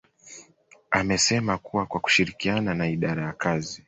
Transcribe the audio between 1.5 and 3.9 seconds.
kuwa kwa kushirikiana na idara ya kazi